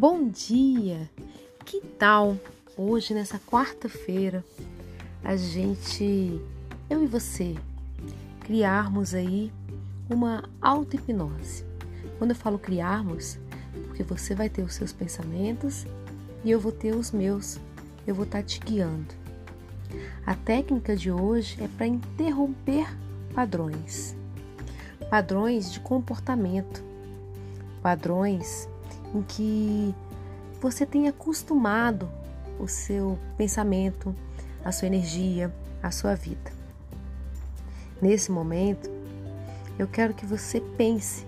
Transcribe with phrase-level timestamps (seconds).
[0.00, 1.10] Bom dia!
[1.64, 2.36] Que tal
[2.76, 4.44] hoje, nessa quarta-feira,
[5.24, 6.40] a gente,
[6.88, 7.56] eu e você,
[8.42, 9.52] criarmos aí
[10.08, 11.64] uma auto-hipnose?
[12.16, 13.40] Quando eu falo criarmos,
[13.88, 15.84] porque você vai ter os seus pensamentos
[16.44, 17.58] e eu vou ter os meus,
[18.06, 19.12] eu vou estar te guiando.
[20.24, 22.86] A técnica de hoje é para interromper
[23.34, 24.14] padrões,
[25.10, 26.84] padrões de comportamento,
[27.82, 28.68] padrões
[29.14, 29.94] em que
[30.60, 32.08] você tem acostumado
[32.58, 34.14] o seu pensamento,
[34.64, 36.52] a sua energia, a sua vida.
[38.00, 38.90] Nesse momento,
[39.78, 41.26] eu quero que você pense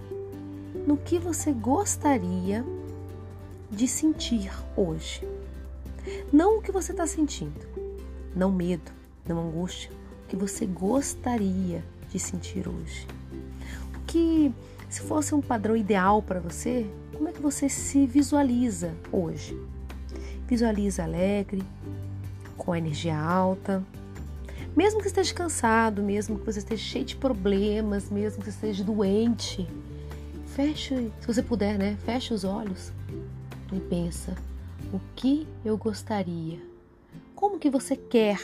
[0.86, 2.64] no que você gostaria
[3.70, 5.26] de sentir hoje.
[6.32, 7.60] Não o que você está sentindo,
[8.34, 8.90] não medo,
[9.26, 9.90] não angústia,
[10.24, 13.06] o que você gostaria de sentir hoje.
[13.94, 14.52] O que,
[14.88, 16.86] se fosse um padrão ideal para você,
[17.20, 19.54] como é que você se visualiza hoje?
[20.48, 21.62] Visualiza alegre,
[22.56, 23.84] com a energia alta,
[24.74, 29.68] mesmo que esteja cansado, mesmo que você esteja cheio de problemas, mesmo que esteja doente,
[30.46, 31.98] feche, se você puder, né?
[32.06, 32.90] Feche os olhos
[33.70, 34.34] e pensa:
[34.90, 36.58] o que eu gostaria?
[37.34, 38.40] Como que você quer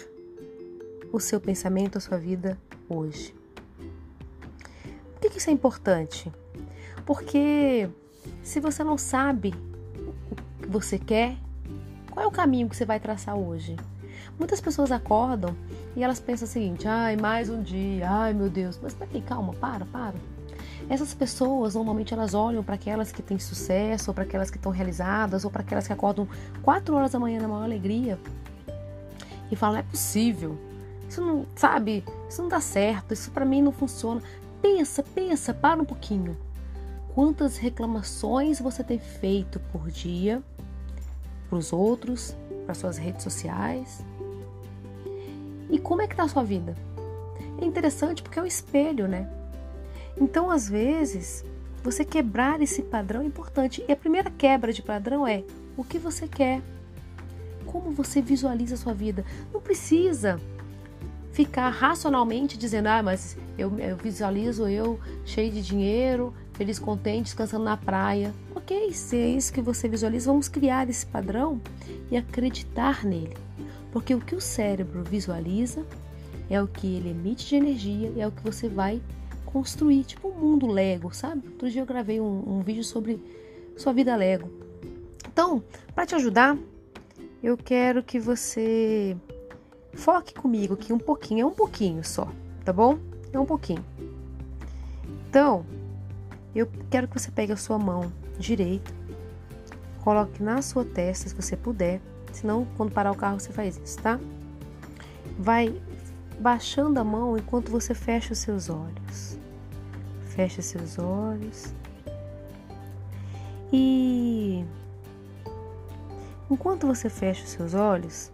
[1.10, 2.58] o seu pensamento, a sua vida
[2.91, 3.34] hoje?
[5.19, 6.30] Por que isso é importante?
[7.06, 7.88] Porque
[8.42, 9.55] se você não sabe
[10.30, 11.36] o que você quer,
[12.10, 13.77] qual é o caminho que você vai traçar hoje?
[14.38, 15.56] Muitas pessoas acordam
[15.94, 18.78] e elas pensam o seguinte: ai, mais um dia, ai meu Deus.
[18.82, 20.14] Mas peraí, calma, para, para.
[20.88, 24.70] Essas pessoas normalmente elas olham para aquelas que têm sucesso, ou para aquelas que estão
[24.70, 26.28] realizadas, ou para aquelas que acordam
[26.62, 28.19] 4 horas da manhã na maior alegria
[29.50, 30.56] e falam: é possível,
[31.08, 34.22] isso não, sabe, isso não dá certo, isso para mim não funciona.
[34.60, 36.36] Pensa, pensa, para um pouquinho.
[37.17, 40.42] Quantas reclamações você tem feito por dia
[41.48, 44.04] para os outros, para suas redes sociais?
[45.71, 46.77] E como é que está a sua vida?
[47.59, 49.27] É interessante porque é um espelho, né?
[50.21, 51.43] Então, às vezes,
[51.82, 53.83] você quebrar esse padrão é importante.
[53.88, 55.43] E a primeira quebra de padrão é
[55.75, 56.60] o que você quer.
[57.65, 59.25] Como você visualiza a sua vida.
[59.54, 60.38] Não precisa
[61.36, 67.62] ficar racionalmente dizendo, ah, mas eu, eu visualizo eu cheio de dinheiro, feliz, contente, descansando
[67.62, 68.32] na praia.
[68.54, 71.60] Ok, se é isso que você visualiza, vamos criar esse padrão
[72.10, 73.36] e acreditar nele.
[73.92, 75.84] Porque o que o cérebro visualiza
[76.48, 79.03] é o que ele emite de energia e é o que você vai
[79.44, 81.47] construir, tipo um mundo Lego, sabe?
[81.48, 83.20] Outro dia eu gravei um, um vídeo sobre
[83.76, 84.50] sua vida Lego.
[85.30, 85.62] Então,
[85.94, 86.56] para te ajudar,
[87.42, 89.14] eu quero que você
[89.97, 92.29] foque comigo aqui um pouquinho, é um pouquinho só,
[92.65, 92.99] tá bom?
[93.33, 93.84] É um pouquinho.
[95.29, 95.65] Então,
[96.55, 98.93] eu quero que você pegue a sua mão direita,
[100.05, 102.01] coloque na sua testa se você puder,
[102.33, 104.21] senão quando parar o carro você faz isso, tá?
[105.39, 105.81] Vai
[106.39, 109.39] baixando a mão enquanto você fecha os seus olhos.
[110.27, 111.75] Fecha seus olhos.
[113.73, 114.65] E
[116.51, 118.31] enquanto você fecha os seus olhos,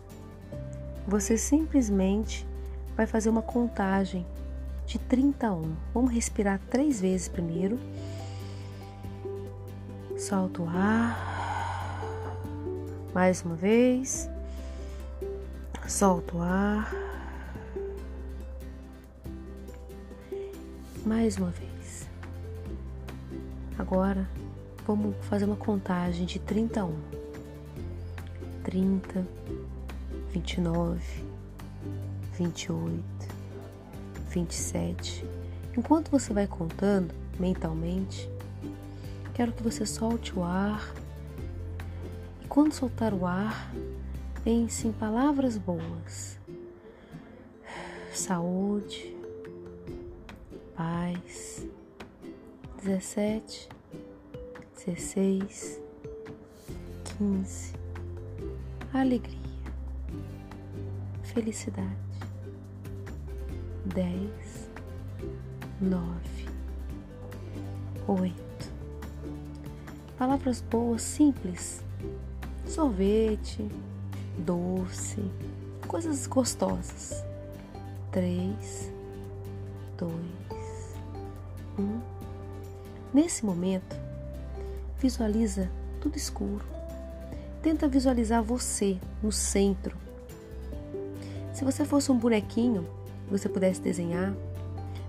[1.06, 2.46] você simplesmente
[2.96, 4.26] vai fazer uma contagem
[4.86, 5.76] de 30 a 1.
[5.94, 7.78] Vamos respirar três vezes primeiro.
[10.16, 12.00] Solta o ar.
[13.14, 14.28] Mais uma vez.
[15.88, 16.92] Solta o ar.
[21.04, 22.08] Mais uma vez.
[23.78, 24.28] Agora
[24.86, 26.86] vamos fazer uma contagem de 30
[30.32, 30.40] a 1.
[30.40, 31.00] 30, 29,
[32.38, 33.02] 28,
[34.30, 35.24] 27.
[35.76, 38.28] Enquanto você vai contando mentalmente,
[39.34, 40.94] quero que você solte o ar.
[42.42, 43.72] E quando soltar o ar,
[44.42, 46.38] pense em palavras boas.
[48.12, 49.16] Saúde,
[50.76, 51.66] paz.
[52.82, 53.68] 17,
[54.84, 55.80] 16,
[57.16, 57.74] 15.
[58.92, 59.41] Alegria,
[61.32, 61.96] felicidade.
[63.86, 64.70] 10,
[65.80, 66.48] 9,
[68.06, 68.34] 8.
[70.18, 71.82] Palavras boas, simples.
[72.66, 73.68] Sorvete,
[74.38, 75.20] doce,
[75.88, 77.24] coisas gostosas.
[78.12, 78.92] 3,
[79.98, 80.12] 2,
[81.78, 82.00] um.
[83.12, 83.96] Nesse momento,
[84.98, 85.70] visualiza
[86.00, 86.64] tudo escuro.
[87.62, 89.96] Tenta visualizar você no centro.
[91.62, 92.84] Se você fosse um bonequinho,
[93.30, 94.34] você pudesse desenhar,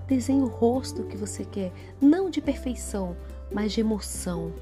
[0.07, 3.17] desenhe o rosto que você quer, não de perfeição,
[3.51, 4.53] mas de emoção.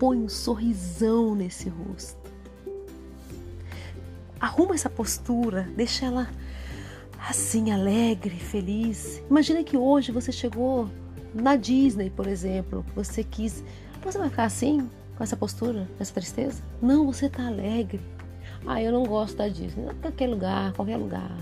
[0.00, 2.18] põe um sorrisão nesse rosto.
[4.40, 6.28] Arruma essa postura, deixa ela
[7.28, 9.22] assim, alegre, feliz.
[9.30, 10.90] Imagina que hoje você chegou
[11.32, 13.62] na Disney, por exemplo, você quis.
[14.02, 16.60] Você vai ficar assim, com essa postura, essa tristeza?
[16.82, 18.00] Não, você está alegre.
[18.66, 19.86] Ah, eu não gosto da Disney.
[20.00, 21.36] Qualquer lugar, qualquer lugar.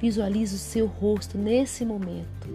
[0.00, 2.48] Visualize o seu rosto nesse momento.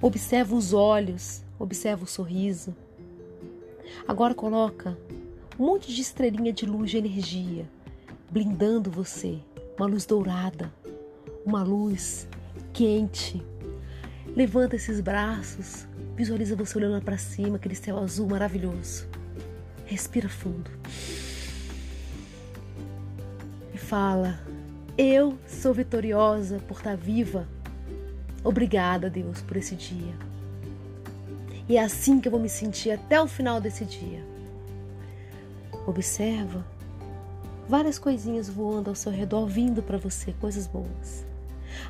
[0.00, 2.74] Observa os olhos, observa o sorriso.
[4.06, 4.98] Agora coloca
[5.58, 7.66] um monte de estrelinha de luz de energia,
[8.30, 9.38] blindando você.
[9.78, 10.72] Uma luz dourada,
[11.44, 12.26] uma luz
[12.72, 13.42] quente.
[14.34, 19.06] Levanta esses braços, visualiza você olhando para cima, aquele céu azul maravilhoso.
[19.86, 20.70] Respira fundo.
[23.88, 24.40] Fala:
[24.98, 27.46] Eu sou vitoriosa por estar viva.
[28.42, 30.12] Obrigada, Deus, por esse dia.
[31.68, 34.24] E é assim que eu vou me sentir até o final desse dia.
[35.86, 36.66] Observa
[37.68, 41.24] várias coisinhas voando ao seu redor, vindo para você, coisas boas.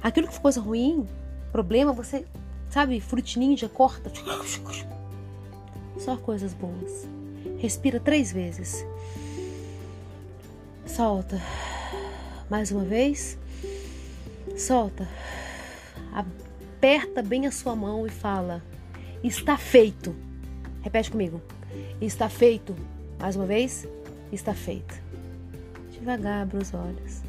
[0.03, 1.09] Aquilo que for coisa ruim,
[1.51, 2.27] problema, você,
[2.69, 3.39] sabe, fruit
[3.73, 4.13] corta.
[5.99, 7.09] Só coisas boas.
[7.57, 8.85] Respira três vezes.
[10.87, 11.41] Solta.
[12.51, 13.39] Mais uma vez.
[14.57, 15.09] Solta.
[16.13, 18.63] Aperta bem a sua mão e fala:
[19.23, 20.15] Está feito.
[20.83, 21.41] Repete comigo.
[22.01, 22.75] Está feito.
[23.19, 23.87] Mais uma vez.
[24.33, 24.95] Está feito.
[25.91, 27.23] Devagar abra os olhos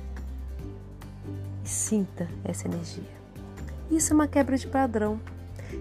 [1.64, 3.18] e sinta essa energia.
[3.90, 5.20] Isso é uma quebra de padrão.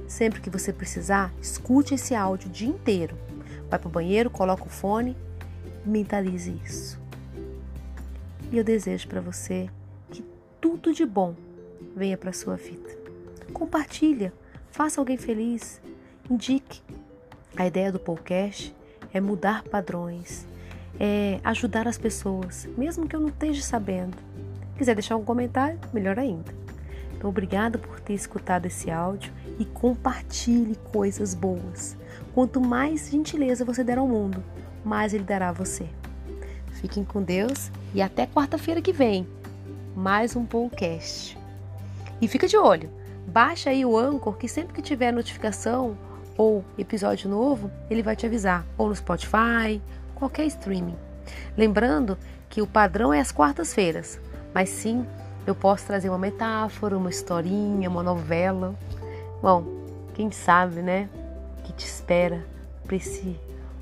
[0.09, 3.17] Sempre que você precisar, escute esse áudio o dia inteiro.
[3.69, 5.17] Vai para o banheiro, coloca o fone
[5.87, 7.06] mentalize isso.
[8.51, 9.69] E eu desejo para você
[10.11, 10.25] que
[10.61, 11.35] tudo de bom
[11.97, 12.97] venha para sua vida.
[13.53, 14.33] Compartilha,
[14.71, 15.81] faça alguém feliz,
[16.31, 16.81] indique.
[17.57, 18.75] A ideia do podcast
[19.13, 20.47] é mudar padrões,
[21.01, 24.17] é ajudar as pessoas, mesmo que eu não esteja sabendo.
[24.77, 26.55] Quiser deixar um comentário, melhor ainda.
[27.17, 31.97] Então, obrigada por ter escutado esse áudio e compartilhe coisas boas.
[32.35, 34.45] Quanto mais gentileza você der ao mundo,
[34.85, 35.89] mais ele dará a você.
[36.81, 39.27] Fiquem com Deus e até quarta-feira que vem,
[39.95, 41.37] mais um podcast.
[42.21, 42.91] E fica de olho,
[43.27, 45.97] baixa aí o Anchor que sempre que tiver notificação
[46.37, 49.81] ou episódio novo, ele vai te avisar, ou no Spotify,
[50.15, 50.97] qualquer streaming.
[51.57, 52.19] Lembrando
[52.51, 54.21] que o padrão é as quartas-feiras,
[54.53, 55.07] mas sim
[55.47, 58.75] eu posso trazer uma metáfora, uma historinha, uma novela.
[59.41, 59.65] Bom,
[60.13, 61.09] quem sabe, né?
[61.65, 62.45] Que te espera
[62.85, 63.41] para esse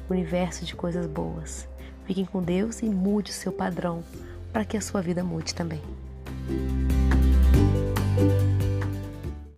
[0.08, 1.66] universo de coisas boas.
[2.06, 4.02] Fiquem com Deus e mude o seu padrão
[4.52, 5.82] para que a sua vida mude também.